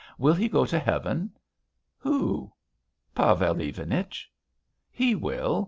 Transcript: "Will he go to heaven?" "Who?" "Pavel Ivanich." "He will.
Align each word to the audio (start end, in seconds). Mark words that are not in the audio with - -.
"Will 0.17 0.33
he 0.33 0.49
go 0.49 0.65
to 0.65 0.79
heaven?" 0.79 1.29
"Who?" 1.99 2.51
"Pavel 3.13 3.61
Ivanich." 3.61 4.31
"He 4.89 5.13
will. 5.13 5.59